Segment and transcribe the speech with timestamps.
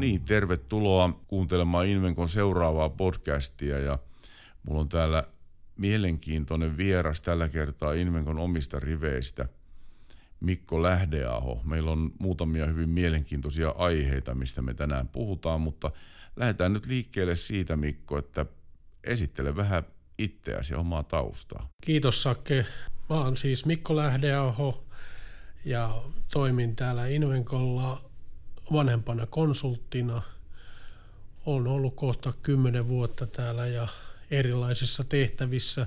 [0.00, 3.98] niin, tervetuloa kuuntelemaan Invenkon seuraavaa podcastia ja
[4.62, 5.24] mulla on täällä
[5.76, 9.48] mielenkiintoinen vieras tällä kertaa Invenkon omista riveistä,
[10.40, 11.60] Mikko Lähdeaho.
[11.64, 15.90] Meillä on muutamia hyvin mielenkiintoisia aiheita, mistä me tänään puhutaan, mutta
[16.36, 18.46] lähdetään nyt liikkeelle siitä, Mikko, että
[19.04, 19.82] esittele vähän
[20.18, 21.68] itseäsi ja omaa taustaa.
[21.80, 22.66] Kiitos Sakke.
[23.08, 24.84] Mä oon siis Mikko Lähdeaho
[25.64, 28.07] ja toimin täällä Invenkolla
[28.72, 30.22] vanhempana konsulttina.
[31.46, 33.88] Olen ollut kohta kymmenen vuotta täällä ja
[34.30, 35.86] erilaisissa tehtävissä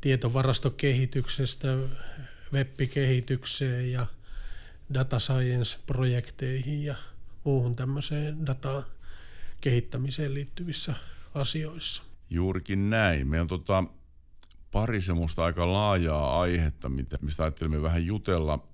[0.00, 1.68] tietovarastokehityksestä
[2.52, 4.06] webbikehitykseen ja
[4.94, 6.94] data science-projekteihin ja
[7.44, 8.82] muuhun tämmöiseen data
[9.60, 10.94] kehittämiseen liittyvissä
[11.34, 12.02] asioissa.
[12.30, 13.28] Juurikin näin.
[13.28, 13.84] Meillä on tota
[14.70, 18.71] pari semmoista aika laajaa aihetta, mistä ajattelimme vähän jutella.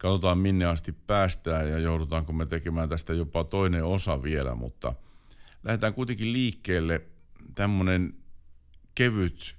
[0.00, 4.94] Katsotaan minne asti päästään ja joudutaanko me tekemään tästä jopa toinen osa vielä, mutta
[5.62, 7.02] lähdetään kuitenkin liikkeelle
[7.54, 8.14] tämmöinen
[8.94, 9.54] kevyt,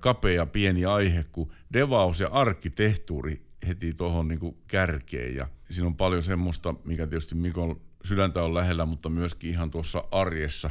[0.00, 5.36] kapea, pieni aihe kuin devaus ja arkkitehtuuri heti tuohon niin kärkeen.
[5.36, 10.04] Ja siinä on paljon semmoista, mikä tietysti Mikon sydäntä on lähellä, mutta myöskin ihan tuossa
[10.10, 10.70] arjessa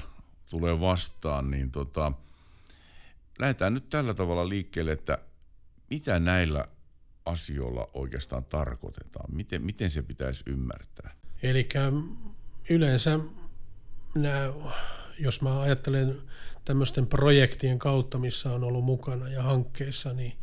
[0.50, 2.12] tulee vastaan, niin tota,
[3.40, 5.18] lähdetään nyt tällä tavalla liikkeelle, että
[5.90, 6.68] mitä näillä
[7.26, 9.36] asioilla oikeastaan tarkoitetaan?
[9.36, 11.16] Miten, miten se pitäisi ymmärtää?
[11.44, 11.68] Eli
[12.70, 13.20] yleensä
[14.16, 14.54] nämä,
[15.20, 16.22] jos mä ajattelen
[16.66, 20.34] tämmöisten projektien kautta, missä on ollut mukana ja hankkeissa, niin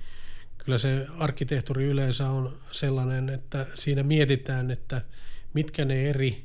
[0.58, 5.02] kyllä se arkkitehtuuri yleensä on sellainen, että siinä mietitään, että
[5.54, 6.44] mitkä ne eri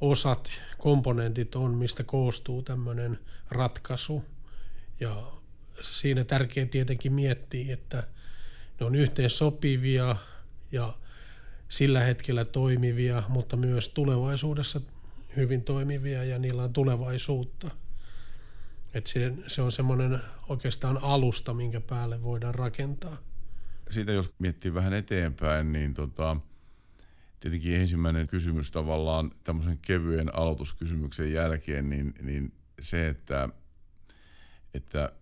[0.00, 3.18] osat, komponentit on, mistä koostuu tämmöinen
[3.50, 4.24] ratkaisu.
[5.00, 5.26] Ja
[5.82, 8.08] siinä tärkeää tietenkin miettiä, että
[8.82, 10.16] ne on yhteen sopivia
[10.72, 10.94] ja
[11.68, 14.80] sillä hetkellä toimivia, mutta myös tulevaisuudessa
[15.36, 17.70] hyvin toimivia ja niillä on tulevaisuutta.
[18.94, 23.16] Et se, se on semmoinen oikeastaan alusta, minkä päälle voidaan rakentaa.
[23.90, 26.36] Siitä jos miettii vähän eteenpäin, niin tota,
[27.40, 33.48] tietenkin ensimmäinen kysymys tavallaan tämmöisen kevyen aloituskysymyksen jälkeen, niin, niin se, että,
[34.74, 35.12] että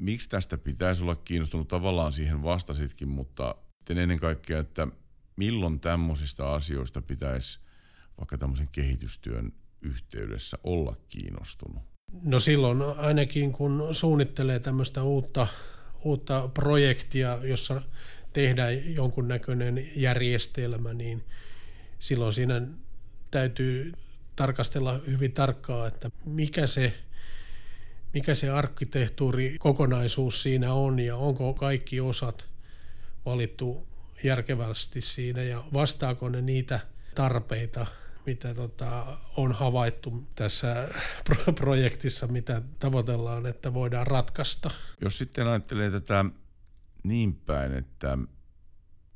[0.00, 3.54] miksi tästä pitäisi olla kiinnostunut, tavallaan siihen vastasitkin, mutta
[3.90, 4.88] ennen kaikkea, että
[5.36, 7.60] milloin tämmöisistä asioista pitäisi
[8.18, 9.52] vaikka tämmöisen kehitystyön
[9.82, 11.82] yhteydessä olla kiinnostunut?
[12.22, 15.46] No silloin ainakin kun suunnittelee tämmöistä uutta,
[16.04, 17.82] uutta projektia, jossa
[18.32, 21.24] tehdään jonkunnäköinen järjestelmä, niin
[21.98, 22.62] silloin siinä
[23.30, 23.92] täytyy
[24.36, 26.94] tarkastella hyvin tarkkaa, että mikä se,
[28.14, 32.48] mikä se arkkitehtuuri kokonaisuus siinä on ja onko kaikki osat
[33.24, 33.86] valittu
[34.24, 36.80] järkevästi siinä ja vastaako ne niitä
[37.14, 37.86] tarpeita,
[38.26, 40.88] mitä tota, on havaittu tässä
[41.60, 44.70] projektissa, mitä tavoitellaan, että voidaan ratkaista.
[45.00, 46.24] Jos sitten ajattelee tätä
[47.04, 48.18] niin päin, että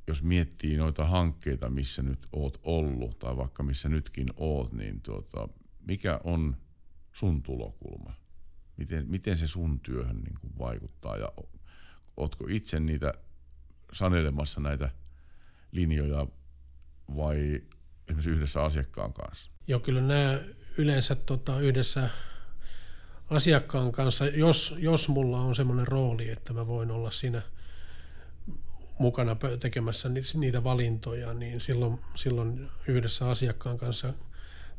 [0.06, 5.48] jos miettii noita hankkeita, missä nyt oot ollut, tai vaikka missä nytkin oot, niin tuota,
[5.86, 6.56] mikä on
[7.12, 8.23] sun tulokulma?
[8.76, 11.32] Miten, miten se sun työhön niin kuin vaikuttaa, ja
[12.16, 13.14] ootko itse niitä
[13.92, 14.90] sanelemassa näitä
[15.72, 16.26] linjoja
[17.16, 17.62] vai
[18.08, 19.50] esimerkiksi yhdessä asiakkaan kanssa?
[19.66, 20.40] Joo, kyllä nämä
[20.78, 22.10] yleensä tota, yhdessä
[23.30, 27.42] asiakkaan kanssa, jos, jos mulla on semmoinen rooli, että mä voin olla siinä
[28.98, 34.14] mukana tekemässä niitä valintoja, niin silloin, silloin yhdessä asiakkaan kanssa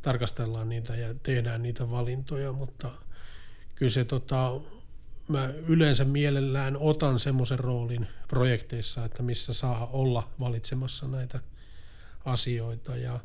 [0.02, 2.90] tarkastellaan niitä ja tehdään niitä valintoja, mutta
[3.76, 4.60] kyllä se tota,
[5.28, 11.40] mä yleensä mielellään otan semmoisen roolin projekteissa, että missä saa olla valitsemassa näitä
[12.24, 12.96] asioita.
[12.96, 13.20] Ja,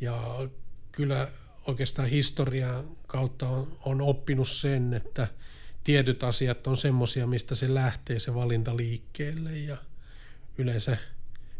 [0.00, 0.48] ja
[0.92, 1.28] kyllä
[1.66, 5.28] oikeastaan historian kautta on, on oppinut sen, että
[5.84, 9.58] tietyt asiat on semmoisia, mistä se lähtee se valinta liikkeelle.
[9.58, 9.76] Ja
[10.58, 10.96] yleensä,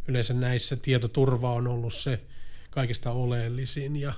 [0.08, 2.20] yleensä näissä tietoturva on ollut se
[2.70, 4.12] kaikista oleellisin ja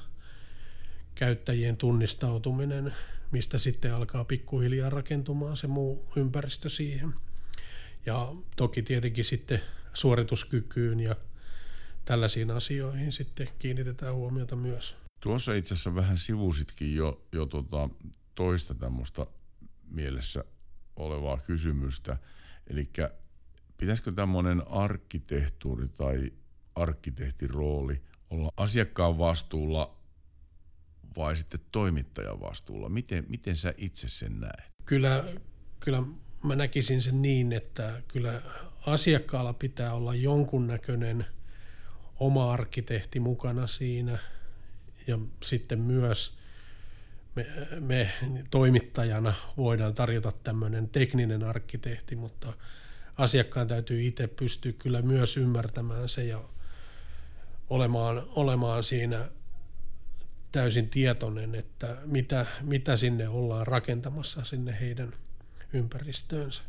[1.15, 2.95] käyttäjien tunnistautuminen,
[3.31, 7.15] mistä sitten alkaa pikkuhiljaa rakentumaan se muu ympäristö siihen.
[8.07, 9.61] Ja toki tietenkin sitten
[9.95, 11.17] suorituskykyyn ja
[12.05, 14.97] tällaisiin asioihin sitten kiinnitetään huomiota myös.
[15.21, 17.89] Tuossa itse asiassa vähän sivusitkin jo, jo tota
[18.35, 19.27] toista tämmöistä
[19.91, 20.45] mielessä
[20.97, 22.17] olevaa kysymystä.
[22.67, 22.85] Eli
[23.77, 26.33] pitäisikö tämmöinen arkkitehtuuri tai
[26.75, 30.00] arkkitehtirooli olla asiakkaan vastuulla
[31.17, 32.89] vai sitten toimittajan vastuulla?
[32.89, 34.71] Miten, miten sä itse sen näet?
[34.85, 35.25] Kyllä,
[35.81, 36.03] kyllä
[36.45, 38.43] mä näkisin sen niin, että kyllä
[38.87, 41.27] asiakkaalla pitää olla jonkunnäköinen
[42.21, 44.19] oma arkkitehti mukana siinä
[45.07, 46.41] ja sitten myös
[47.35, 47.47] me,
[47.81, 48.13] me
[48.51, 52.53] toimittajana voidaan tarjota tämmöinen tekninen arkkitehti, mutta
[53.17, 56.45] asiakkaan täytyy itse pystyä kyllä myös ymmärtämään se ja
[57.71, 59.29] olemaan, olemaan siinä
[60.53, 65.13] täysin tietoinen, että mitä, mitä sinne ollaan rakentamassa sinne heidän
[65.73, 66.63] ympäristöönsä.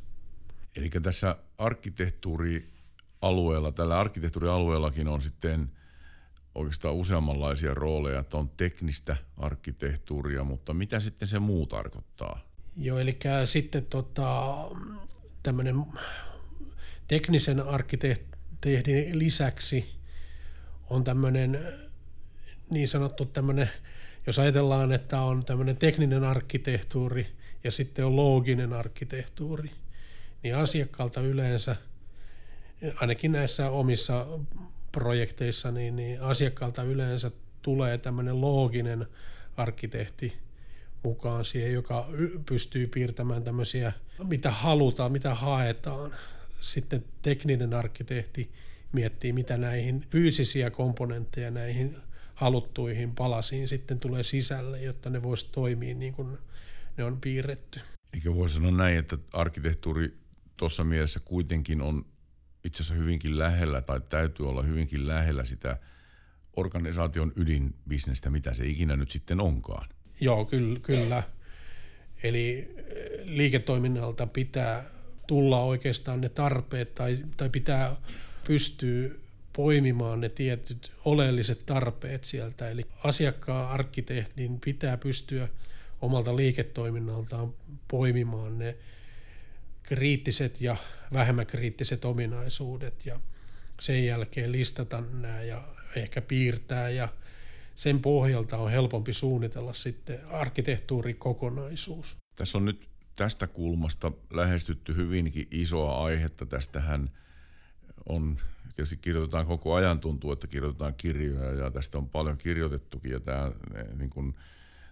[0.75, 5.72] Eli tässä arkkitehtuurialueella, tällä arkkitehtuurialueellakin on sitten
[6.56, 12.51] oikeastaan useammanlaisia rooleja, että on teknistä arkkitehtuuria, mutta mitä sitten se muu tarkoittaa?
[12.77, 14.56] Joo, eli sitten tota,
[15.44, 15.75] tämmöinen
[17.07, 19.86] teknisen arkkitehdin lisäksi
[20.89, 21.60] on tämmöinen
[22.71, 23.69] niin sanottu tämmöinen,
[24.27, 27.27] jos ajatellaan, että on tämmöinen tekninen arkkitehtuuri
[27.63, 29.71] ja sitten on looginen arkkitehtuuri,
[30.44, 31.75] niin asiakkaalta yleensä,
[32.95, 34.27] ainakin näissä omissa
[34.91, 37.31] projekteissa, niin, niin asiakkaalta yleensä
[37.62, 39.06] tulee tämmöinen looginen
[39.57, 40.38] arkkitehti
[41.03, 42.07] mukaan siihen, joka
[42.45, 43.94] pystyy piirtämään tämmöisiä,
[44.24, 46.15] mitä halutaan, mitä haetaan.
[46.59, 48.51] Sitten tekninen arkkitehti
[48.91, 51.97] miettii, mitä näihin fyysisiä komponentteja näihin
[52.41, 56.38] haluttuihin palasiin sitten tulee sisälle, jotta ne voisi toimia niin kuin
[56.97, 57.79] ne on piirretty.
[58.13, 60.17] Eikä voisi sanoa näin, että arkkitehtuuri
[60.57, 62.05] tuossa mielessä kuitenkin on
[62.63, 65.77] itse asiassa hyvinkin lähellä tai täytyy olla hyvinkin lähellä sitä
[66.55, 69.89] organisaation ydinbisnestä, mitä se ikinä nyt sitten onkaan.
[70.21, 70.79] Joo, kyllä.
[70.79, 71.23] kyllä.
[72.23, 74.85] Eli eh, liiketoiminnalta pitää
[75.27, 77.95] tulla oikeastaan ne tarpeet tai, tai pitää
[78.47, 79.09] pystyä
[79.53, 82.69] poimimaan ne tietyt oleelliset tarpeet sieltä.
[82.69, 85.48] Eli asiakkaan arkkitehdin pitää pystyä
[86.01, 87.53] omalta liiketoiminnaltaan
[87.88, 88.77] poimimaan ne
[89.83, 90.75] kriittiset ja
[91.13, 93.19] vähemmän kriittiset ominaisuudet ja
[93.80, 97.09] sen jälkeen listata nämä ja ehkä piirtää ja
[97.75, 102.18] sen pohjalta on helpompi suunnitella sitten arkkitehtuurikokonaisuus.
[102.36, 106.45] Tässä on nyt tästä kulmasta lähestytty hyvinkin isoa aihetta.
[106.45, 107.12] Tästähän
[108.09, 108.38] on,
[108.81, 113.51] tietysti kirjoitetaan koko ajan, tuntuu, että kirjoitetaan kirjoja ja tästä on paljon kirjoitettukin ja tämä
[113.98, 114.36] niin kuin,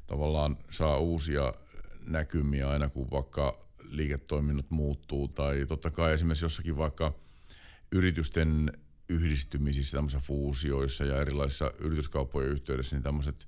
[0.08, 1.54] tavallaan saa uusia
[2.08, 7.14] näkymiä aina kun vaikka liiketoiminnot muuttuu tai totta kai esimerkiksi jossakin vaikka
[7.92, 8.72] yritysten
[9.10, 13.48] yhdistymisissä, tämmöisissä fuusioissa ja erilaisissa yrityskauppojen yhteydessä, niin tämmöiset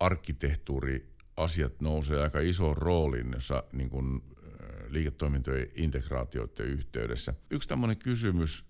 [0.00, 4.22] arkkitehtuuriasiat nousee aika isoon rooliin, jossa niin kuin,
[4.88, 7.34] liiketoimintojen integraatioiden yhteydessä.
[7.50, 8.64] Yksi tämmöinen kysymys,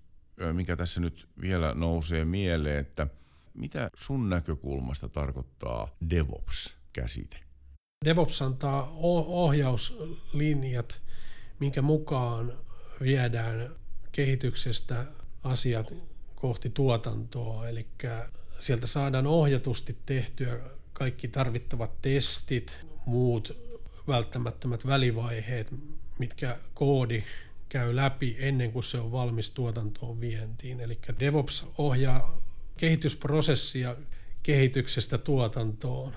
[0.53, 3.07] mikä tässä nyt vielä nousee mieleen, että
[3.55, 7.37] mitä sun näkökulmasta tarkoittaa DevOps-käsite?
[8.05, 8.91] DevOps antaa
[9.27, 11.01] ohjauslinjat,
[11.61, 12.53] minkä mukaan
[13.01, 13.71] viedään
[14.13, 15.05] kehityksestä
[15.43, 15.95] asiat
[16.35, 17.69] kohti tuotantoa.
[17.69, 17.87] Eli
[18.59, 20.61] sieltä saadaan ohjatusti tehtyä
[20.93, 23.57] kaikki tarvittavat testit, muut
[24.09, 25.75] välttämättömät välivaiheet,
[26.19, 27.25] mitkä koodi
[27.69, 30.81] käy läpi ennen kuin se on valmis tuotantoon vientiin.
[30.81, 32.43] Eli DevOps ohjaa
[32.77, 33.97] kehitysprosessia
[34.43, 36.13] kehityksestä tuotantoon.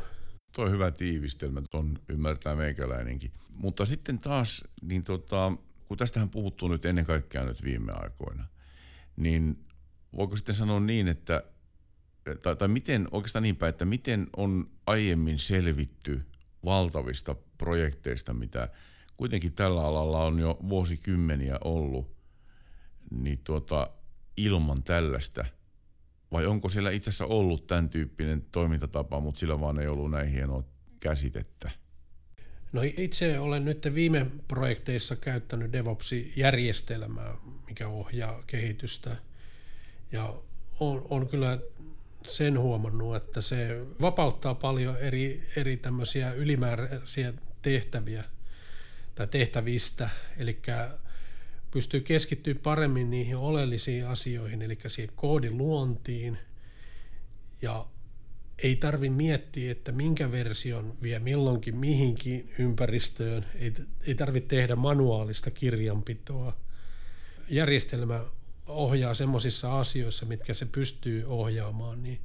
[0.51, 3.31] Tuo on hyvä tiivistelmä, tuon ymmärtää meikäläinenkin.
[3.50, 5.51] Mutta sitten taas, niin tota,
[5.88, 8.48] kun tästähän puhuttuu nyt ennen kaikkea nyt viime aikoina,
[9.15, 9.65] niin
[10.18, 11.44] voiko sitten sanoa niin, että
[12.41, 16.22] tai, tai miten, oikeastaan niin päin, että miten on aiemmin selvitty
[16.65, 18.70] valtavista projekteista, mitä
[19.19, 22.15] kuitenkin tällä alalla on jo vuosikymmeniä ollut,
[23.11, 23.89] niin tuota,
[24.38, 25.45] ilman tällaista–
[26.31, 30.29] vai onko siellä itse asiassa ollut tämän tyyppinen toimintatapa, mutta sillä vaan ei ollut näin
[30.29, 30.63] hienoa
[30.99, 31.71] käsitettä?
[32.73, 39.15] No itse olen nyt viime projekteissa käyttänyt DevOps-järjestelmää, mikä ohjaa kehitystä.
[40.11, 40.35] Ja
[40.79, 41.59] on, on kyllä
[42.25, 48.23] sen huomannut, että se vapauttaa paljon eri, eri tämmöisiä ylimääräisiä tehtäviä
[49.16, 50.10] tai tehtävistä.
[50.38, 50.62] Eli
[51.72, 56.38] pystyy keskittyä paremmin niihin oleellisiin asioihin, eli siihen koodin luontiin,
[57.62, 57.86] ja
[58.63, 63.74] ei tarvi miettiä, että minkä version vie milloinkin mihinkin ympäristöön, ei,
[64.08, 66.58] ei tarvitse tehdä manuaalista kirjanpitoa.
[67.50, 68.24] Järjestelmä
[68.68, 72.20] ohjaa semmoisissa asioissa, mitkä se pystyy ohjaamaan, niin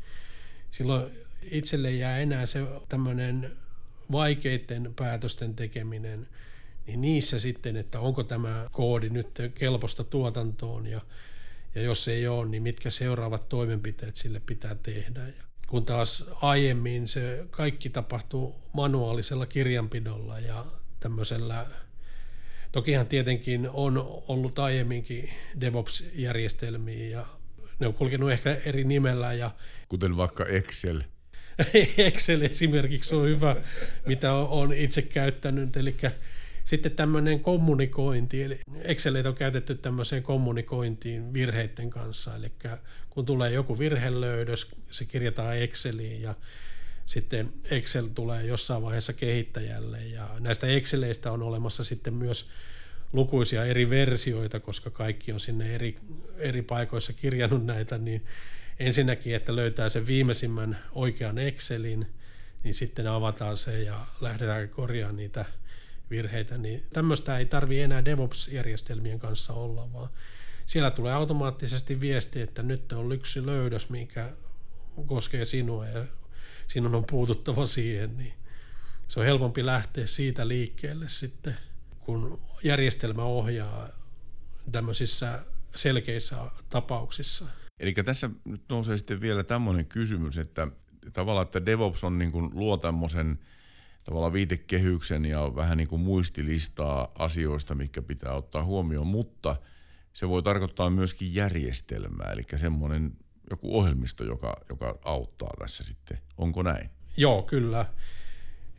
[0.71, 1.13] silloin
[1.43, 3.57] itselle jää enää se tämmöinen
[4.13, 6.27] vaikeiden päätösten tekeminen–
[6.87, 11.01] niin niissä sitten, että onko tämä koodi nyt kelpoista tuotantoon ja,
[11.75, 15.21] ja jos ei ole, niin mitkä seuraavat toimenpiteet sille pitää tehdä.
[15.21, 20.67] Ja kun taas aiemmin se kaikki tapahtuu manuaalisella kirjanpidolla ja
[21.01, 21.67] tämmöisellä,
[22.73, 27.27] tokihan tietenkin on ollut aiemminkin DevOps-järjestelmiä ja
[27.81, 29.33] ne on kulkenut ehkä eri nimellä.
[29.33, 29.51] Ja,
[29.89, 31.03] Kuten vaikka Excel.
[31.99, 33.57] Excel esimerkiksi on hyvä,
[34.07, 35.77] mitä olen itse käyttänyt.
[35.77, 35.97] Eli
[36.65, 42.53] sitten tämmöinen kommunikointi, eli Exceleitä on käytetty tämmöiseen kommunikointiin virheiden kanssa, eli
[43.11, 46.35] kun tulee joku virhelöydös, se kirjataan Exceliin ja
[47.07, 50.05] sitten Excel tulee jossain vaiheessa kehittäjälle.
[50.05, 52.51] Ja näistä Exceleistä on olemassa sitten myös
[53.13, 55.97] lukuisia eri versioita, koska kaikki on sinne eri,
[56.39, 58.25] eri paikoissa kirjannut näitä, niin
[58.79, 62.07] ensinnäkin, että löytää sen viimeisimmän oikean Excelin,
[62.63, 65.45] niin sitten avataan se ja lähdetään korjaamaan niitä
[66.11, 70.11] virheitä, niin tämmöistä ei tarvi enää DevOps-järjestelmien kanssa olla, vaan
[70.67, 74.33] siellä tulee automaattisesti viesti, että nyt on lyksy löydös, mikä
[75.07, 76.05] koskee sinua ja
[76.69, 78.33] sinun on puututtava siihen, niin
[79.09, 81.57] se on helpompi lähteä siitä liikkeelle sitten,
[81.99, 83.89] kun järjestelmä ohjaa
[84.73, 85.45] tämmöisissä
[85.75, 86.37] selkeissä
[86.69, 87.45] tapauksissa.
[87.81, 90.69] Eli tässä nyt nousee sitten vielä tämmöinen kysymys, että
[91.13, 93.39] tavallaan, että DevOps on niin kuin luo tämmöisen
[94.05, 99.57] tavallaan viitekehyksen ja vähän niin kuin muistilistaa asioista, mikä pitää ottaa huomioon, mutta
[100.13, 103.13] se voi tarkoittaa myöskin järjestelmää, eli semmoinen
[103.51, 106.19] joku ohjelmisto, joka, joka auttaa tässä sitten.
[106.39, 106.91] Onko näin?
[107.17, 107.87] Joo, kyllä.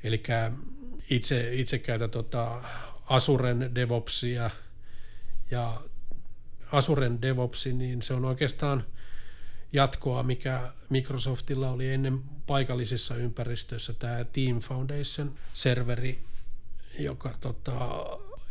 [0.04, 0.24] Eli
[1.10, 2.62] itse, itse käytän tota
[3.06, 4.50] Azuren DevOpsia
[5.52, 5.82] ja
[6.72, 8.84] Azuren DevOpsi, niin se on oikeastaan
[9.76, 16.20] jatkoa, mikä Microsoftilla oli ennen paikallisissa ympäristöissä, tämä Team Foundation-serveri,
[17.00, 17.78] joka tota,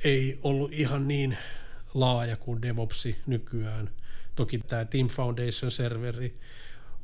[0.04, 1.38] ei ollut ihan niin
[1.95, 3.90] laaja kuin DevOpsi nykyään.
[4.35, 6.40] Toki tämä Team Foundation-serveri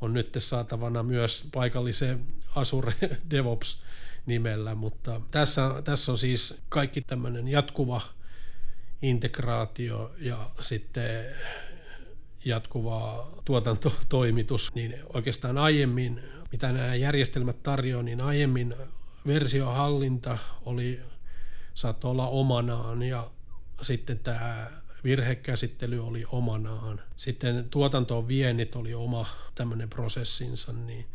[0.01, 2.19] on nyt saatavana myös paikalliseen
[2.55, 2.93] Azure
[3.31, 3.83] DevOps
[4.25, 8.01] nimellä, mutta tässä, tässä on siis kaikki tämmöinen jatkuva
[9.01, 11.25] integraatio ja sitten
[12.45, 16.21] jatkuva tuotantotoimitus, niin oikeastaan aiemmin,
[16.51, 18.75] mitä nämä järjestelmät tarjoaa, niin aiemmin
[19.27, 20.99] versiohallinta oli,
[21.73, 23.31] saattoi olla omanaan ja
[23.81, 24.71] sitten tämä
[25.03, 27.01] virhekäsittely oli omanaan.
[27.15, 31.05] Sitten tuotantoon viennit oli oma tämmöinen prosessinsa, niin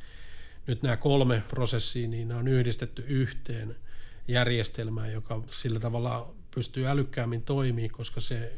[0.67, 3.77] nyt nämä kolme prosessia, niin nämä on yhdistetty yhteen
[4.29, 8.53] järjestelmään, joka sillä tavalla pystyy älykkäämmin toimimaan, koska se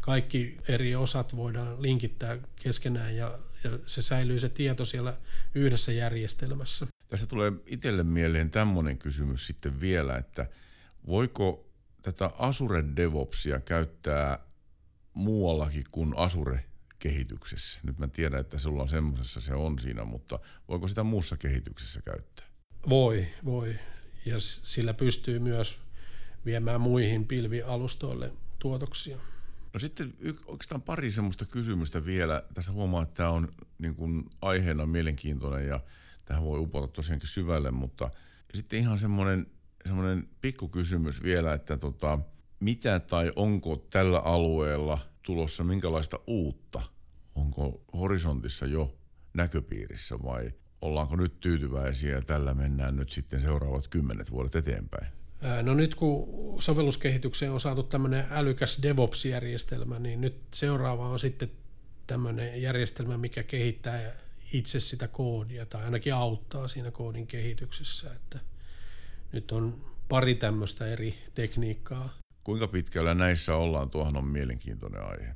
[0.00, 5.16] kaikki eri osat voidaan linkittää keskenään ja, ja se säilyy se tieto siellä
[5.54, 6.86] yhdessä järjestelmässä.
[7.08, 10.46] Tässä tulee itselle mieleen tämmöinen kysymys sitten vielä, että
[11.06, 11.70] voiko
[12.02, 14.38] tätä Azure DevOpsia käyttää
[15.14, 17.80] muuallakin kuin Azure-kehityksessä?
[17.82, 20.38] Nyt mä tiedän, että sulla on semmoisessa se on siinä, mutta
[20.68, 22.46] voiko sitä muussa kehityksessä käyttää?
[22.88, 23.78] Voi, voi.
[24.26, 25.78] Ja sillä pystyy myös
[26.44, 29.16] viemään muihin pilvialustoille tuotoksia.
[29.74, 30.14] No sitten
[30.46, 32.42] oikeastaan pari semmoista kysymystä vielä.
[32.54, 33.48] Tässä huomaa, että tämä on
[33.78, 35.80] niin kuin aiheena mielenkiintoinen ja
[36.24, 38.10] tähän voi upota tosiaankin syvälle, mutta
[38.54, 39.46] sitten ihan semmoinen,
[39.86, 42.18] semmoinen pikkukysymys vielä, että tota,
[42.60, 46.82] mitä tai onko tällä alueella tulossa minkälaista uutta?
[47.34, 48.96] Onko horisontissa jo
[49.34, 55.19] näköpiirissä vai ollaanko nyt tyytyväisiä ja tällä mennään nyt sitten seuraavat kymmenet vuodet eteenpäin?
[55.62, 56.28] No nyt kun
[56.62, 61.50] sovelluskehitykseen on saatu tämmöinen älykäs DevOps-järjestelmä, niin nyt seuraava on sitten
[62.06, 64.00] tämmöinen järjestelmä, mikä kehittää
[64.52, 68.12] itse sitä koodia tai ainakin auttaa siinä koodin kehityksessä.
[68.12, 68.38] Että
[69.32, 72.18] nyt on pari tämmöistä eri tekniikkaa.
[72.44, 73.90] Kuinka pitkällä näissä ollaan?
[73.90, 75.34] Tuohan on mielenkiintoinen aihe.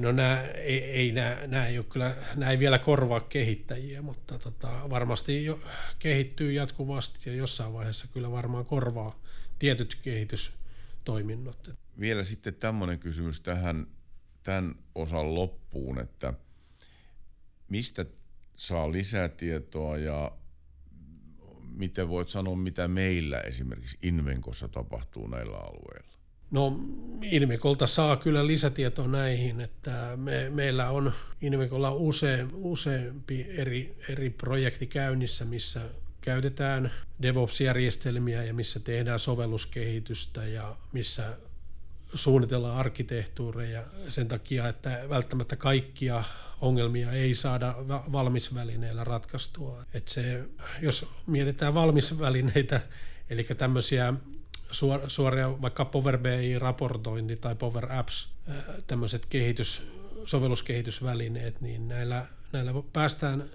[0.00, 4.38] No nämä ei, ei, nämä, nämä ei ole kyllä, nämä ei vielä korvaa kehittäjiä, mutta
[4.38, 5.60] tota, varmasti jo
[5.98, 9.20] kehittyy jatkuvasti ja jossain vaiheessa kyllä varmaan korvaa
[9.58, 11.70] tietyt kehitystoiminnot.
[12.00, 13.86] Vielä sitten tämmöinen kysymys tähän
[14.42, 16.34] tämän osan loppuun, että
[17.68, 18.06] mistä
[18.56, 20.32] saa lisätietoa ja
[21.74, 26.15] miten voit sanoa, mitä meillä esimerkiksi Invenkossa tapahtuu näillä alueilla?
[26.50, 26.80] No
[27.22, 34.86] Invekolta saa kyllä lisätietoa näihin, että me, meillä on Invekolla use, useampi eri, eri projekti
[34.86, 35.80] käynnissä, missä
[36.20, 41.36] käytetään DevOps-järjestelmiä ja missä tehdään sovelluskehitystä ja missä
[42.14, 46.24] suunnitellaan arkkitehtuureja sen takia, että välttämättä kaikkia
[46.60, 49.84] ongelmia ei saada valmisvälineillä ratkaistua.
[49.94, 50.44] Että se,
[50.82, 52.80] jos mietitään valmisvälineitä,
[53.30, 54.14] eli tämmöisiä
[55.08, 58.28] suoria vaikka Power BI-raportointi tai Power Apps,
[58.86, 59.92] tämmöiset kehitys,
[60.24, 63.50] sovelluskehitysvälineet, niin näillä, näillä päästään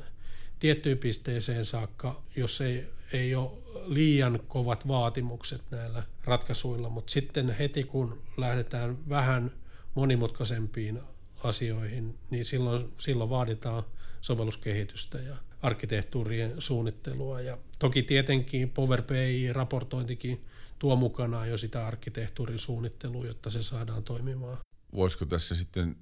[0.60, 3.52] tiettyyn pisteeseen saakka, jos ei, ei ole
[3.86, 9.52] liian kovat vaatimukset näillä ratkaisuilla, mutta sitten heti kun lähdetään vähän
[9.96, 11.00] monimutkaisempiin
[11.44, 13.84] asioihin, niin silloin, silloin vaaditaan
[14.22, 17.42] sovelluskehitystä ja arkkitehtuurien suunnittelua.
[17.42, 20.46] Ja toki tietenkin Power BI-raportointikin
[20.82, 24.58] tuo mukanaan jo sitä arkkitehtuurin suunnittelua, jotta se saadaan toimimaan.
[24.96, 25.96] Voisiko tässä sitten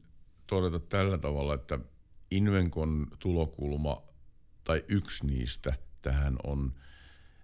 [0.48, 1.80] todeta tällä tavalla, että
[2.32, 4.04] Invenkon tulokulma
[4.64, 6.74] tai yksi niistä tähän on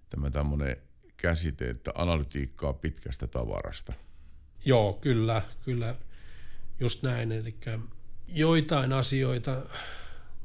[0.09, 0.77] tämä tämmöinen
[1.17, 3.93] käsite, että analytiikkaa pitkästä tavarasta.
[4.65, 5.95] Joo, kyllä, kyllä,
[6.79, 7.31] just näin.
[7.31, 7.55] Eli
[8.27, 9.65] joitain asioita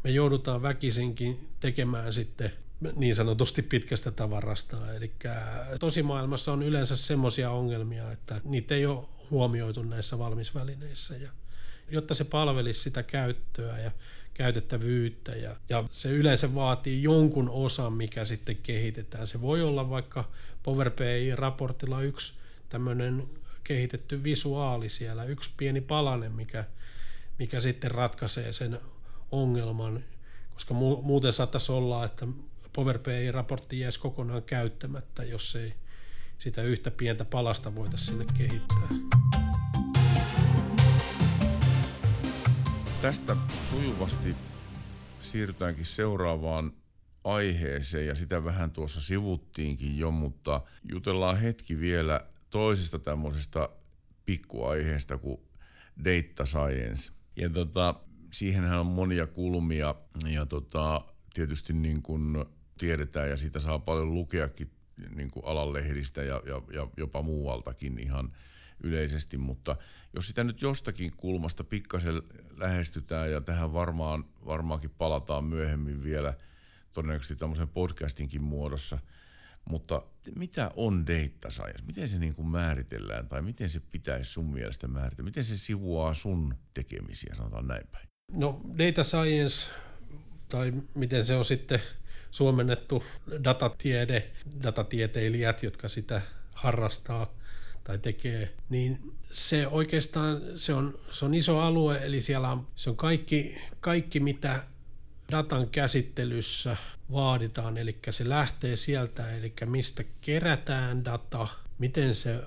[0.04, 2.52] me joudutaan väkisinkin tekemään sitten
[2.97, 4.95] niin sanotusti pitkästä tavarasta.
[4.95, 5.13] Eli
[5.81, 11.17] tosimaailmassa on yleensä semmoisia ongelmia, että niitä ei ole huomioitu näissä valmisvälineissä.
[11.17, 11.31] Ja
[11.91, 13.91] jotta se palvelisi sitä käyttöä ja
[14.35, 19.27] käytettävyyttä ja, ja se yleensä vaatii jonkun osan, mikä sitten kehitetään.
[19.27, 20.31] Se voi olla vaikka
[20.63, 22.33] Power BI-raportilla yksi
[22.69, 23.27] tämmöinen
[23.65, 26.65] kehitetty visuaali siellä, yksi pieni palanen, mikä,
[27.39, 28.81] mikä sitten ratkaisee sen
[29.31, 30.05] ongelman,
[30.55, 32.27] koska muuten saattaisi olla, että
[32.73, 35.75] Power BI-raportti jäisi kokonaan käyttämättä, jos ei
[36.39, 38.89] sitä yhtä pientä palasta voitaisiin sinne kehittää.
[43.03, 43.37] Tästä
[43.71, 44.37] sujuvasti
[45.21, 46.73] siirrytäänkin seuraavaan
[47.25, 50.61] aiheeseen ja sitä vähän tuossa sivuttiinkin jo, mutta
[50.93, 53.69] jutellaan hetki vielä toisesta tämmöisestä
[54.27, 55.41] pikkuaiheesta kuin
[56.05, 57.12] data science.
[57.37, 57.95] Ja tota,
[58.33, 59.95] siihenhän on monia kulmia
[60.27, 62.45] ja tota, tietysti niin kuin
[62.81, 64.71] tiedetään ja siitä saa paljon lukeakin
[65.15, 68.33] niin kuin alan lehdistä ja, ja, ja jopa muualtakin ihan
[68.83, 69.77] yleisesti, mutta
[70.15, 72.23] jos sitä nyt jostakin kulmasta pikkasen
[72.57, 76.35] lähestytään ja tähän varmaan, varmaankin palataan myöhemmin vielä
[76.93, 78.99] todennäköisesti tämmöisen podcastinkin muodossa,
[79.65, 80.03] mutta
[80.37, 81.85] mitä on data science?
[81.87, 85.29] Miten se niin kuin määritellään tai miten se pitäisi sun mielestä määritellä?
[85.29, 88.09] Miten se sivuaa sun tekemisiä, sanotaan näin päin?
[88.33, 89.71] No data science,
[90.49, 91.81] tai miten se on sitten
[92.31, 93.05] suomennettu
[93.45, 94.31] datatiede,
[94.62, 97.35] datatieteilijät, jotka sitä harrastaa
[97.85, 102.90] tai tekee, niin se oikeastaan se on, se on iso alue, eli siellä on, se
[102.90, 104.62] on kaikki, kaikki, mitä
[105.31, 106.77] datan käsittelyssä
[107.12, 112.40] vaaditaan, eli se lähtee sieltä, eli mistä kerätään data, miten se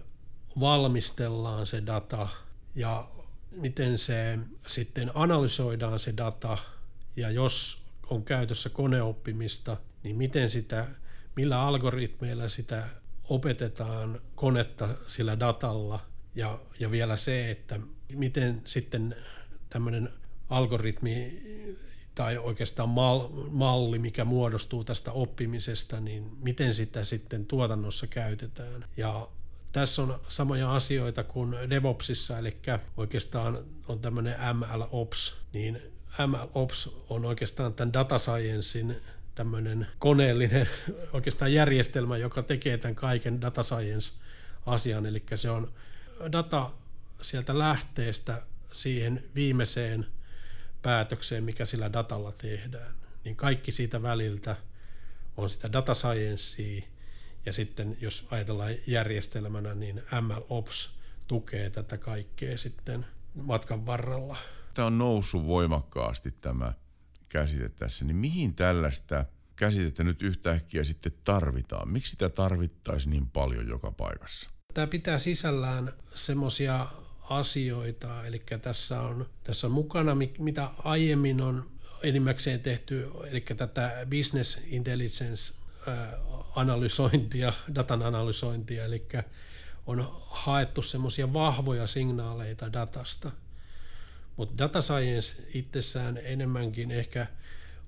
[0.59, 2.27] valmistellaan se data
[2.75, 3.09] ja
[3.51, 6.57] miten se sitten analysoidaan se data.
[7.15, 10.87] Ja jos on käytössä koneoppimista, niin miten sitä,
[11.35, 12.87] millä algoritmeilla sitä
[13.23, 15.99] opetetaan konetta sillä datalla
[16.35, 19.15] ja, ja vielä se, että miten sitten
[19.69, 20.09] tämmöinen
[20.49, 21.41] algoritmi
[22.15, 22.89] tai oikeastaan
[23.49, 28.85] malli, mikä muodostuu tästä oppimisesta, niin miten sitä sitten tuotannossa käytetään.
[28.97, 29.27] Ja
[29.71, 32.57] tässä on samoja asioita kuin DevOpsissa, eli
[32.97, 35.92] oikeastaan on tämmöinen MLOps, niin
[36.27, 38.95] MLOps on oikeastaan tämän data sciencein
[39.35, 40.69] tämmöinen koneellinen
[41.13, 45.73] oikeastaan järjestelmä, joka tekee tämän kaiken data science-asian, eli se on
[46.31, 46.71] data
[47.21, 50.05] sieltä lähteestä siihen viimeiseen
[50.81, 52.95] päätökseen, mikä sillä datalla tehdään.
[53.23, 54.55] Niin kaikki siitä väliltä
[55.37, 56.81] on sitä data sciencea,
[57.45, 60.91] ja sitten jos ajatellaan järjestelmänä, niin MLOps
[61.27, 64.37] tukee tätä kaikkea sitten matkan varrella.
[64.73, 66.73] Tämä on noussut voimakkaasti tämä
[67.29, 71.89] käsite tässä, niin mihin tällaista käsitettä nyt yhtäkkiä sitten tarvitaan?
[71.89, 74.49] Miksi sitä tarvittaisiin niin paljon joka paikassa?
[74.73, 76.87] Tämä pitää sisällään semmoisia
[77.29, 81.65] asioita, eli tässä on, tässä on mukana, mitä aiemmin on
[82.03, 85.53] enimmäkseen tehty, eli tätä business intelligence
[86.55, 89.07] analysointia, datan analysointia, eli
[89.85, 93.31] on haettu semmoisia vahvoja signaaleita datasta.
[94.37, 97.27] Mutta data science itsessään enemmänkin ehkä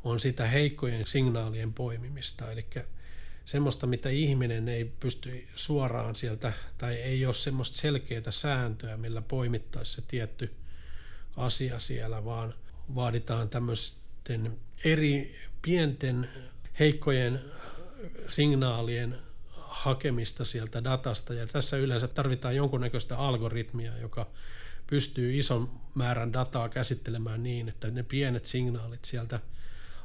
[0.03, 2.65] on sitä heikkojen signaalien poimimista, eli
[3.45, 9.93] semmoista, mitä ihminen ei pysty suoraan sieltä, tai ei ole semmoista selkeää sääntöä, millä poimittaisi
[9.93, 10.55] se tietty
[11.37, 12.53] asia siellä, vaan
[12.95, 16.29] vaaditaan tämmöisten eri pienten
[16.79, 17.41] heikkojen
[18.27, 19.15] signaalien
[19.51, 24.27] hakemista sieltä datasta, ja tässä yleensä tarvitaan jonkunnäköistä algoritmia, joka
[24.87, 29.39] pystyy ison määrän dataa käsittelemään niin, että ne pienet signaalit sieltä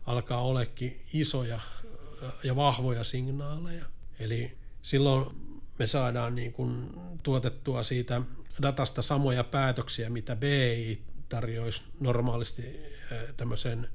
[0.07, 1.61] alkaa olekin isoja
[2.45, 3.85] ja vahvoja signaaleja.
[4.19, 5.27] Eli silloin
[5.79, 6.91] me saadaan niin kuin
[7.23, 8.23] tuotettua siitä
[8.63, 12.63] datasta samoja päätöksiä, mitä BI tarjoaisi normaalisti
[13.37, 13.89] tämmöisen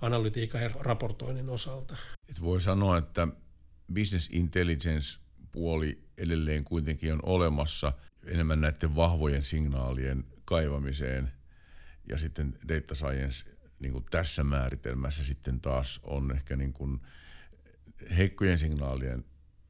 [0.00, 1.96] analytiikan ja raportoinnin osalta.
[2.28, 3.28] Et voi sanoa, että
[3.94, 5.18] business intelligence
[5.52, 7.92] puoli edelleen kuitenkin on olemassa
[8.26, 11.32] enemmän näiden vahvojen signaalien kaivamiseen
[12.08, 13.44] ja sitten data science
[13.78, 17.00] niin kuin tässä määritelmässä sitten taas on ehkä niin kuin
[18.16, 19.24] heikkojen signaalien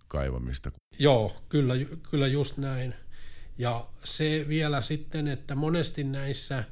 [0.08, 0.72] kaivamista.
[0.98, 1.74] Joo, kyllä,
[2.10, 2.94] kyllä just näin.
[3.58, 6.64] Ja se vielä sitten, että monesti näissä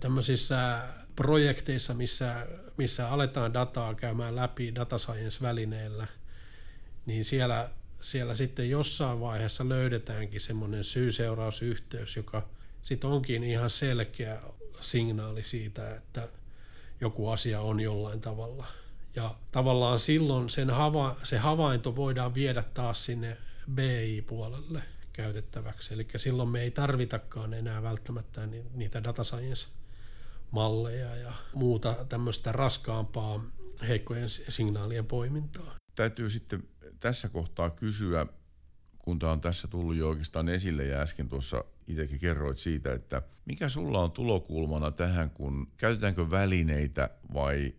[0.00, 2.46] tämmöisissä projekteissa, missä,
[2.78, 6.06] missä aletaan dataa käymään läpi data science-välineellä,
[7.06, 12.48] niin siellä, siellä sitten jossain vaiheessa löydetäänkin semmoinen syy-seurausyhteys, joka
[12.82, 14.40] sitten onkin ihan selkeä
[14.80, 16.28] signaali siitä, että
[17.00, 18.66] joku asia on jollain tavalla.
[19.16, 23.36] Ja tavallaan silloin sen hava, se havainto voidaan viedä taas sinne
[23.74, 24.82] BI-puolelle
[25.12, 25.94] käytettäväksi.
[25.94, 29.68] Eli silloin me ei tarvitakaan enää välttämättä niitä data science
[30.50, 33.44] malleja ja muuta tämmöistä raskaampaa
[33.88, 35.74] heikkojen signaalien poimintaa.
[35.96, 36.62] Täytyy sitten
[37.00, 38.26] tässä kohtaa kysyä,
[38.98, 43.22] kun tämä on tässä tullut jo oikeastaan esille ja äsken tuossa itsekin kerroit siitä, että
[43.44, 47.74] mikä sulla on tulokulmana tähän, kun käytetäänkö välineitä vai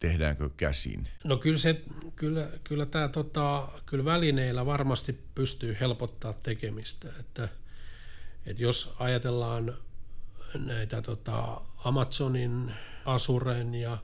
[0.00, 1.08] tehdäänkö käsin?
[1.24, 1.82] No kyllä, se,
[2.16, 7.48] kyllä, kyllä, tämä, tota, kyllä välineillä varmasti pystyy helpottaa tekemistä, että,
[8.46, 9.74] että jos ajatellaan
[10.54, 12.72] näitä tota, Amazonin,
[13.04, 13.98] Azuren ja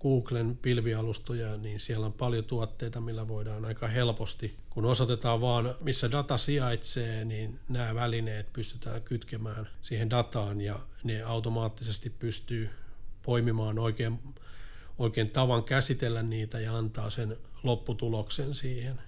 [0.00, 6.10] Googlen pilvialustoja, niin siellä on paljon tuotteita, millä voidaan aika helposti, kun osoitetaan vaan, missä
[6.10, 12.70] data sijaitsee, niin nämä välineet pystytään kytkemään siihen dataan ja ne automaattisesti pystyy
[13.22, 14.18] poimimaan oikein,
[14.98, 19.00] oikein tavan käsitellä niitä ja antaa sen lopputuloksen siihen,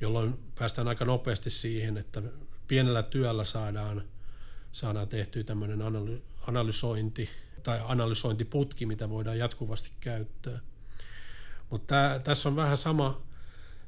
[0.00, 2.22] jolloin päästään aika nopeasti siihen, että
[2.68, 4.04] pienellä työllä saadaan,
[4.72, 5.82] saadaan tehtyä tämmöinen
[6.46, 7.28] analysointi
[7.62, 10.60] tai analysointiputki, mitä voidaan jatkuvasti käyttää.
[11.70, 13.22] Mutta tässä on vähän sama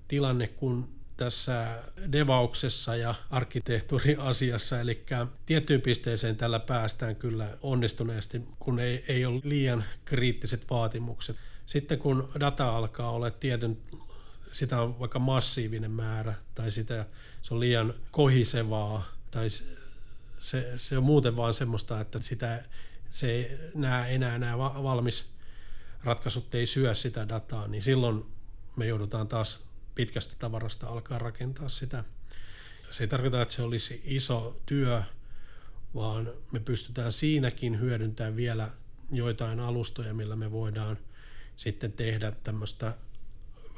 [0.09, 1.83] tilanne kuin tässä
[2.13, 5.05] devauksessa ja arkkitehtuuriasiassa, eli
[5.47, 11.37] tiettyyn pisteeseen tällä päästään kyllä onnistuneesti, kun ei, ei ole liian kriittiset vaatimukset.
[11.67, 13.79] Sitten kun data alkaa olla tietyn,
[14.53, 17.07] sitä on vaikka massiivinen määrä, tai sitä,
[17.43, 19.49] se on liian kohisevaa, tai
[20.39, 22.65] se, se on muuten vaan semmoista, että sitä
[23.15, 25.31] se nämä, enää nämä valmis
[26.05, 28.25] ratkaisut ei syö sitä dataa, niin silloin
[28.77, 32.05] me joudutaan taas pitkästä tavarasta alkaa rakentaa sitä.
[32.91, 35.03] Se ei tarkoita, että se olisi iso työ,
[35.95, 38.71] vaan me pystytään siinäkin hyödyntämään vielä
[39.11, 40.99] joitain alustoja, millä me voidaan
[41.57, 42.95] sitten tehdä tämmöistä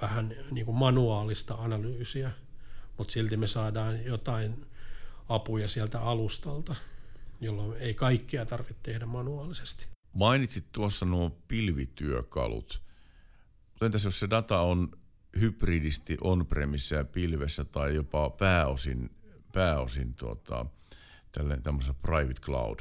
[0.02, 2.30] vähän niin kuin manuaalista analyysiä,
[2.98, 4.66] mutta silti me saadaan jotain
[5.28, 6.74] apuja sieltä alustalta
[7.40, 9.86] jolloin ei kaikkea tarvitse tehdä manuaalisesti.
[10.14, 12.82] Mainitsit tuossa nuo pilvityökalut.
[13.80, 14.90] Entäs jos se data on
[15.40, 19.10] hybridisti on-premissa ja pilvessä tai jopa pääosin,
[19.52, 20.66] pääosin tuota,
[21.62, 22.78] tämmöisessä private cloud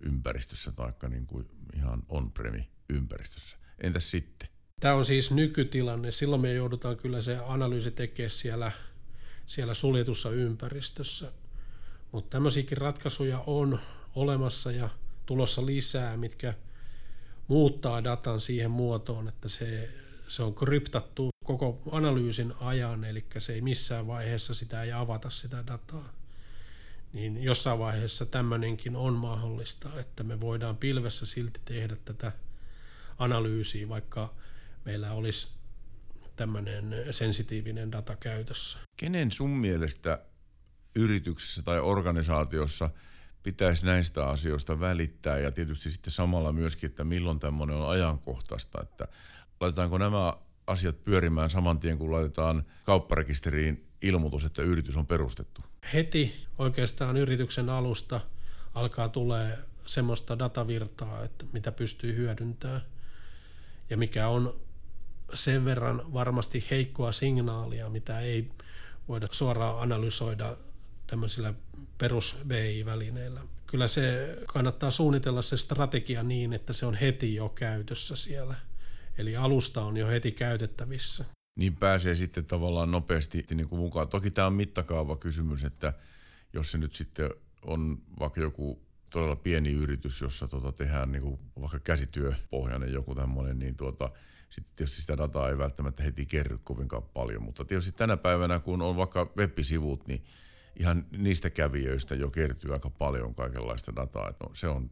[0.00, 3.56] ympäristössä tai niin kuin ihan on-premi ympäristössä.
[3.78, 4.48] Entäs sitten?
[4.80, 6.12] Tämä on siis nykytilanne.
[6.12, 8.72] Silloin me joudutaan kyllä se analyysi tekemään siellä,
[9.46, 11.32] siellä suljetussa ympäristössä.
[12.12, 13.78] Mutta tämmöisiäkin ratkaisuja on
[14.14, 14.88] olemassa ja
[15.26, 16.54] tulossa lisää, mitkä
[17.48, 19.88] muuttaa datan siihen muotoon, että se,
[20.28, 25.66] se on kryptattu koko analyysin ajan, eli se ei missään vaiheessa sitä ei avata sitä
[25.66, 26.12] dataa.
[27.12, 32.32] Niin jossain vaiheessa tämmöinenkin on mahdollista, että me voidaan pilvessä silti tehdä tätä
[33.18, 34.34] analyysiä, vaikka
[34.84, 35.48] meillä olisi
[36.36, 38.78] tämmöinen sensitiivinen data käytössä.
[38.96, 40.24] Kenen sun mielestä
[40.98, 42.90] yrityksessä tai organisaatiossa
[43.42, 49.08] pitäisi näistä asioista välittää ja tietysti sitten samalla myöskin, että milloin tämmöinen on ajankohtaista, että
[49.60, 50.34] laitetaanko nämä
[50.66, 55.62] asiat pyörimään saman tien, kun laitetaan kaupparekisteriin ilmoitus, että yritys on perustettu?
[55.94, 58.20] Heti oikeastaan yrityksen alusta
[58.74, 62.82] alkaa tulee semmoista datavirtaa, että mitä pystyy hyödyntämään
[63.90, 64.60] ja mikä on
[65.34, 68.50] sen verran varmasti heikkoa signaalia, mitä ei
[69.08, 70.56] voida suoraan analysoida
[71.10, 71.54] tämmöisillä
[71.98, 73.40] perus BI-välineillä.
[73.66, 78.54] Kyllä se kannattaa suunnitella se strategia niin, että se on heti jo käytössä siellä.
[79.18, 81.24] Eli alusta on jo heti käytettävissä.
[81.56, 84.08] Niin pääsee sitten tavallaan nopeasti niin kuin mukaan.
[84.08, 85.92] Toki tämä on mittakaava kysymys, että
[86.52, 87.30] jos se nyt sitten
[87.62, 93.58] on vaikka joku todella pieni yritys, jossa tuota tehdään niin kuin vaikka käsityöpohjainen joku tämmöinen,
[93.58, 94.10] niin tuota,
[94.50, 98.82] sitten tietysti sitä dataa ei välttämättä heti kerry kovinkaan paljon, mutta tietysti tänä päivänä, kun
[98.82, 100.24] on vaikka web-sivut, niin
[100.78, 104.32] ihan niistä kävijöistä jo kertyy aika paljon kaikenlaista dataa.
[104.40, 104.90] No, se on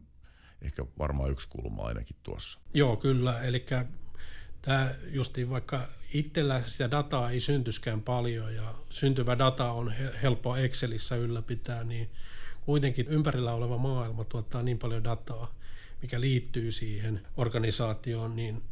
[0.61, 2.59] ehkä varmaan yksi kulma ainakin tuossa.
[2.73, 3.41] Joo, kyllä.
[3.41, 3.65] Eli
[4.61, 11.15] tämä justi vaikka itsellä sitä dataa ei syntyskään paljon ja syntyvä data on helppo Excelissä
[11.15, 12.09] ylläpitää, niin
[12.65, 15.55] kuitenkin ympärillä oleva maailma tuottaa niin paljon dataa,
[16.01, 18.63] mikä liittyy siihen organisaatioon, niin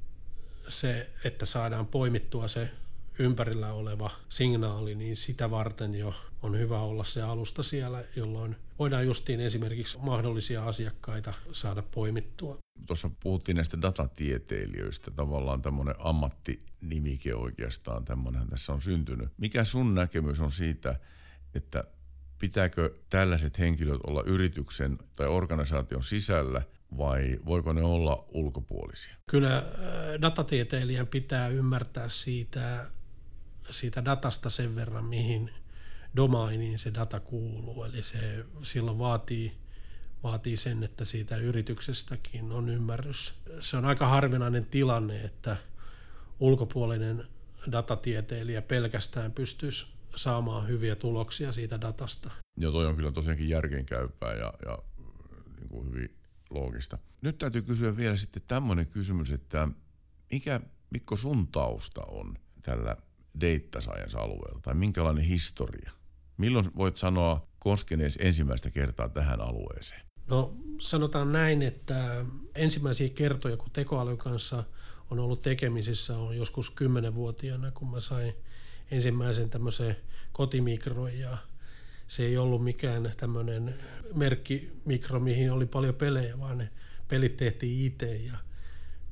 [0.67, 2.69] se, että saadaan poimittua se
[3.19, 9.05] ympärillä oleva signaali, niin sitä varten jo on hyvä olla se alusta siellä, jolloin voidaan
[9.05, 12.57] justiin esimerkiksi mahdollisia asiakkaita saada poimittua.
[12.87, 19.29] Tuossa puhuttiin näistä datatieteilijöistä, tavallaan tämmöinen ammattinimike oikeastaan tämmöinen tässä on syntynyt.
[19.37, 20.99] Mikä sun näkemys on siitä,
[21.55, 21.83] että
[22.39, 26.61] pitääkö tällaiset henkilöt olla yrityksen tai organisaation sisällä
[26.97, 29.15] vai voiko ne olla ulkopuolisia?
[29.29, 29.63] Kyllä äh,
[30.21, 32.85] datatieteilijän pitää ymmärtää siitä,
[33.69, 35.51] siitä datasta sen verran, mihin
[36.15, 37.83] domainiin se data kuuluu.
[37.83, 39.57] Eli se silloin vaatii,
[40.23, 43.33] vaatii sen, että siitä yrityksestäkin on ymmärrys.
[43.59, 45.57] Se on aika harvinainen tilanne, että
[46.39, 47.23] ulkopuolinen
[47.71, 52.31] datatieteilijä pelkästään pystyisi saamaan hyviä tuloksia siitä datasta.
[52.57, 54.79] Joo, toi on kyllä tosiaankin järkeenkäypää ja, ja
[55.57, 56.15] niin kuin hyvin
[56.49, 56.97] loogista.
[57.21, 59.67] Nyt täytyy kysyä vielä sitten tämmöinen kysymys, että
[60.31, 62.97] mikä Mikko sun tausta on tällä
[63.41, 65.91] data science-alueella, tai minkälainen historia?
[66.37, 70.01] Milloin voit sanoa koskeneesi ensimmäistä kertaa tähän alueeseen?
[70.27, 74.63] No sanotaan näin, että ensimmäisiä kertoja, kun tekoälyn kanssa
[75.09, 78.33] on ollut tekemisissä, on joskus kymmenenvuotiaana, kun mä sain
[78.91, 79.97] ensimmäisen tämmöisen
[80.31, 81.37] kotimikron ja
[82.07, 83.75] se ei ollut mikään tämmöinen
[84.13, 86.69] merkkimikro, mihin oli paljon pelejä, vaan ne
[87.07, 88.37] pelit tehtiin itse ja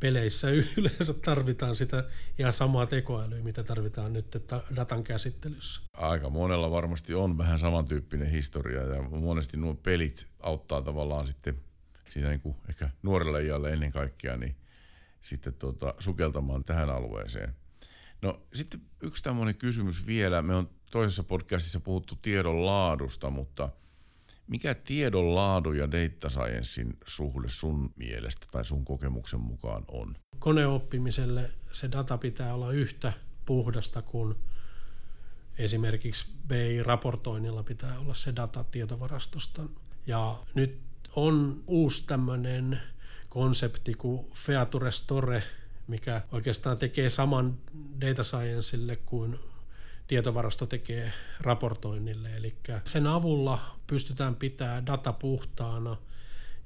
[0.04, 2.04] peleissä yleensä tarvitaan sitä
[2.40, 4.38] ihan samaa tekoälyä, mitä tarvitaan nyt
[4.76, 5.82] datan käsittelyssä.
[5.94, 11.60] Aika monella varmasti on vähän samantyyppinen historia ja monesti nuo pelit auttaa tavallaan sitten
[12.14, 14.56] siinä niin kuin ehkä nuorelle iälle ennen kaikkea niin
[15.22, 17.56] sitten tuota, sukeltamaan tähän alueeseen.
[18.22, 20.42] No sitten yksi tämmöinen kysymys vielä.
[20.42, 23.70] Me on toisessa podcastissa puhuttu tiedon laadusta, mutta
[24.48, 30.16] mikä tiedon laadu ja data sciencein suhde sun mielestä tai sun kokemuksen mukaan on?
[30.40, 33.14] Koneoppimiselle se data pitää olla yhtä
[33.46, 34.36] puhdasta kuin
[35.58, 39.62] esimerkiksi BI-raportoinnilla pitää olla se data tietovarastosta.
[40.08, 40.80] Ja nyt
[41.16, 42.82] on uusi tämmöinen
[43.30, 45.44] konsepti kuin Feature Store,
[45.88, 47.58] mikä oikeastaan tekee saman
[48.02, 49.40] data scienceille kuin
[50.08, 52.38] tietovarasto tekee raportoinnille.
[52.38, 55.98] Eli sen avulla pystytään pitämään data puhtaana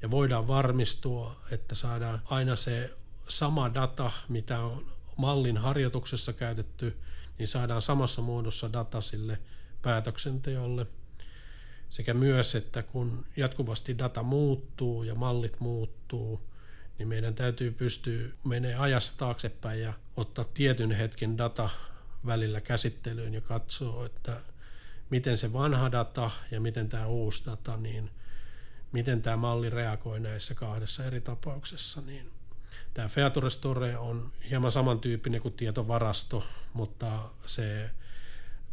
[0.01, 2.93] ja voidaan varmistua, että saadaan aina se
[3.27, 4.85] sama data, mitä on
[5.17, 6.97] mallin harjoituksessa käytetty,
[7.37, 9.39] niin saadaan samassa muodossa data sille
[9.81, 10.87] päätöksenteolle.
[11.89, 16.41] Sekä myös, että kun jatkuvasti data muuttuu ja mallit muuttuu,
[16.97, 21.69] niin meidän täytyy pystyä menemään ajassa taaksepäin ja ottaa tietyn hetken data
[22.27, 24.41] välillä käsittelyyn ja katsoo, että
[25.09, 28.09] miten se vanha data ja miten tämä uusi data, niin
[28.91, 32.31] miten tämä malli reagoi näissä kahdessa eri tapauksessa, niin
[32.93, 37.89] tämä Feature Store on hieman samantyyppinen kuin tietovarasto, mutta se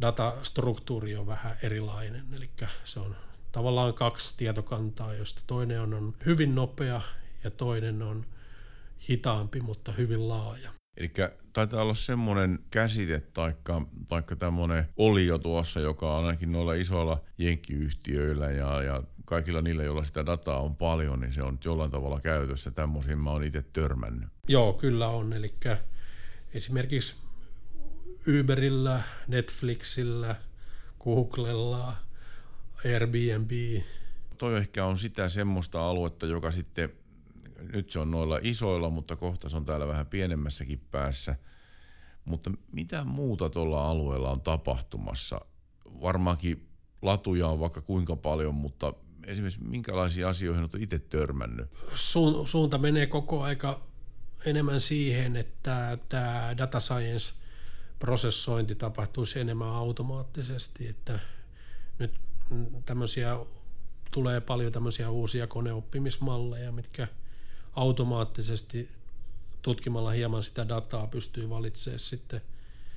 [0.01, 2.51] datastruktuuri on vähän erilainen, eli
[2.85, 3.17] se on
[3.53, 7.01] tavallaan kaksi tietokantaa, joista toinen on, on hyvin nopea
[7.45, 8.27] ja toinen on
[9.09, 10.71] hitaampi, mutta hyvin laaja.
[10.96, 11.12] Eli
[11.52, 18.50] taitaa olla semmoinen käsite taikka, taikka tämmöinen olio tuossa, joka on ainakin noilla isoilla jenkkiyhtiöillä
[18.50, 22.70] ja, ja kaikilla niillä, joilla sitä dataa on paljon, niin se on jollain tavalla käytössä.
[22.70, 24.28] Tämmöisiin mä oon itse törmännyt.
[24.48, 25.33] Joo, kyllä on.
[25.33, 25.54] Eli
[26.54, 27.14] esimerkiksi
[28.40, 30.37] Uberillä, Netflixillä,
[31.00, 31.96] Googlella,
[32.85, 33.50] Airbnb.
[34.38, 36.92] Toi ehkä on sitä semmoista aluetta, joka sitten
[37.72, 41.37] nyt se on noilla isoilla, mutta kohta se on täällä vähän pienemmässäkin päässä.
[42.24, 45.40] Mutta mitä muuta tuolla alueella on tapahtumassa?
[46.03, 46.68] Varmaankin
[47.03, 48.92] latuja on vaikka kuinka paljon, mutta
[49.27, 51.70] esimerkiksi minkälaisiin asioihin olet itse törmännyt?
[51.94, 53.81] Su- suunta menee koko aika
[54.44, 57.35] enemmän siihen, että tämä data science
[57.98, 61.18] prosessointi tapahtuisi enemmän automaattisesti, että
[61.98, 62.12] nyt
[62.85, 63.38] tämmöisiä
[64.11, 67.09] tulee paljon tämmöisiä uusia koneoppimismalleja, mitkä–
[67.77, 68.89] automaattisesti
[69.63, 72.41] tutkimalla hieman sitä dataa pystyy valitsemaan sitten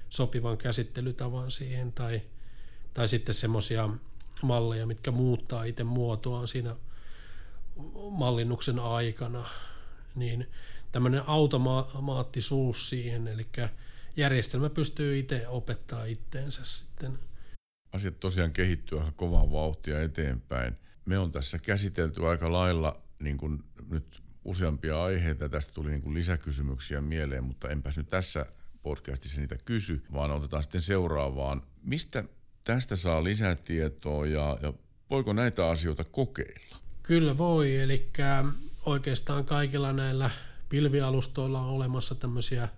[0.10, 2.22] sopivan käsittelytavan siihen tai,
[2.94, 3.90] tai sitten semmoisia
[4.42, 6.76] malleja, mitkä muuttaa itse muotoaan siinä
[8.12, 9.50] mallinnuksen aikana,
[10.16, 10.48] niin
[10.92, 13.48] tämmöinen automaattisuus siihen, eli
[14.18, 17.20] järjestelmä pystyy itse opettaa itteensä sitten.
[17.92, 20.78] Asiat tosiaan kehittyy aika kovaa vauhtia eteenpäin.
[21.06, 25.50] Me on tässä käsitelty aika lailla niin kuin nyt useampia aiheita.
[25.50, 28.46] Tästä tuli niin kuin lisäkysymyksiä mieleen, mutta enpäs nyt tässä
[28.84, 31.62] podcastissa niitä kysy, vaan otetaan sitten seuraavaan.
[31.84, 32.24] Mistä
[32.64, 34.74] tästä saa lisätietoa ja, ja
[35.10, 36.78] Voiko näitä asioita kokeilla?
[37.04, 38.10] Kyllä voi, eli
[38.86, 40.30] oikeastaan kaikilla näillä
[40.70, 42.70] pilvialustoilla on olemassa tämmöisiä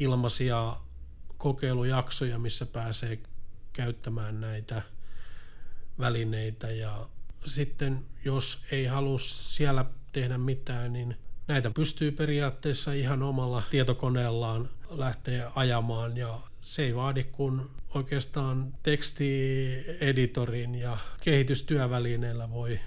[0.00, 0.76] ilmaisia
[1.38, 3.18] kokeilujaksoja, missä pääsee
[3.72, 4.82] käyttämään näitä
[5.98, 7.08] välineitä ja
[7.44, 11.16] sitten jos ei halua siellä tehdä mitään, niin
[11.48, 16.16] näitä pystyy periaatteessa ihan omalla tietokoneellaan lähteä ajamaan.
[16.16, 17.60] Ja se ei vaadi kuin
[17.94, 22.80] oikeastaan tekstieditorin ja kehitystyövälineillä voi,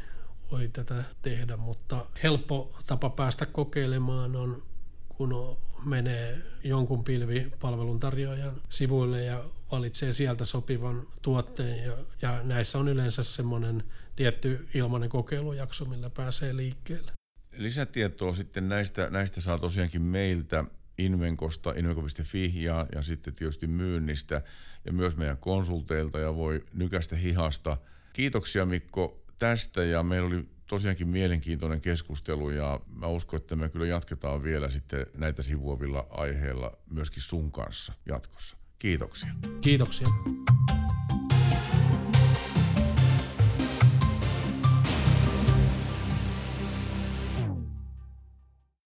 [0.52, 4.64] voi tätä tehdä, mutta helppo tapa päästä kokeilemaan on,
[5.10, 11.86] kun menee jonkun pilvipalvelun tarjoajan sivuille ja valitsee sieltä sopivan tuotteen.
[11.86, 13.84] Ja, ja näissä on yleensä semmoinen
[14.20, 17.12] tietty ilmainen kokeilujakso, millä pääsee liikkeelle.
[17.58, 20.64] Lisätietoa sitten näistä, näistä saa tosiaankin meiltä
[20.98, 24.42] Invenkosta, invenko.fi ja, ja sitten tietysti myynnistä
[24.86, 27.78] ja myös meidän konsulteilta ja voi nykästä hihasta.
[28.14, 33.86] Kiitoksia Mikko tästä ja meillä oli tosiaankin mielenkiintoinen keskustelu ja mä uskon, että me kyllä
[33.86, 38.58] jatketaan vielä sitten näitä sivuavilla aiheilla myöskin sun kanssa jatkossa.
[38.80, 39.30] Kiitoksia.
[39.62, 40.08] Kiitoksia.